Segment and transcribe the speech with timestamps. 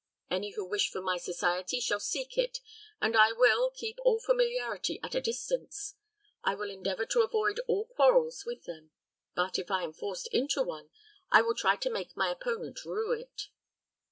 [0.31, 2.57] Any who wish for my society shall seek it,
[2.99, 5.93] and I will, keep all familiarity at a distance.
[6.43, 8.89] I will endeavor to avoid all quarrels with them;
[9.35, 10.89] but, if I am forced into one,
[11.29, 13.49] I will try to make my opponent rue it."